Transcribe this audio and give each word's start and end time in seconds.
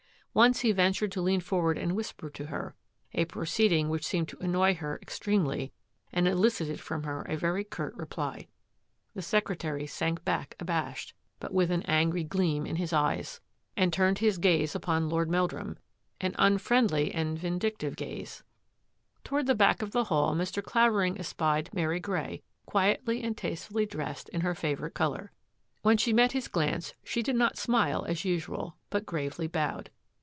Once 0.33 0.61
he 0.61 0.71
ventured 0.71 1.11
to 1.11 1.21
lean 1.21 1.41
for 1.41 1.59
ward 1.61 1.77
and 1.77 1.91
whisper 1.93 2.29
to 2.29 2.45
her— 2.45 2.73
a 3.21 3.25
proceeding 3.25 3.89
which 3.89 4.05
seemed 4.05 4.29
to 4.29 4.39
annoy 4.39 4.73
her 4.73 4.97
extremely 5.01 5.73
and 6.13 6.25
elicited 6.25 6.79
from 6.79 7.03
her 7.03 7.23
a 7.23 7.35
very 7.35 7.65
curt 7.65 7.93
reply. 7.95 8.47
The 9.13 9.21
secretary 9.23 9.85
sank 9.85 10.23
back 10.23 10.55
abashed, 10.57 11.13
but 11.41 11.53
with 11.53 11.69
an 11.69 11.81
angry 11.81 12.23
gleam 12.23 12.65
in 12.65 12.77
his 12.77 12.93
eyes, 12.93 13.41
THRUST 13.75 13.75
AND 13.75 13.91
PARRY 13.93 14.05
178 14.05 14.07
and 14.07 14.17
turned 14.17 14.19
his 14.19 14.37
gaze 14.37 14.73
upon 14.73 15.09
Lord 15.09 15.29
Meldrum— 15.29 15.77
an 16.21 16.33
unfriendly 16.39 17.13
and 17.13 17.37
vindictive 17.37 17.97
gaze. 17.97 18.41
Toward 19.25 19.47
the 19.47 19.53
back 19.53 19.81
of 19.81 19.91
the 19.91 20.05
hall 20.05 20.33
Mr, 20.33 20.63
Clavering 20.63 21.17
espied 21.19 21.69
Mary 21.73 21.99
Grey, 21.99 22.41
quietly 22.65 23.21
and 23.21 23.35
tastefully 23.35 23.85
dressed 23.85 24.29
in 24.29 24.39
her 24.39 24.55
favourite 24.55 24.93
colour. 24.93 25.33
When 25.81 25.97
she 25.97 26.13
met 26.13 26.31
his 26.31 26.47
glance 26.47 26.93
she 27.03 27.21
did 27.21 27.35
not 27.35 27.57
smile 27.57 28.05
as 28.07 28.23
usual, 28.23 28.77
but 28.89 29.05
gravely 29.05 29.47
bowed. 29.47 29.89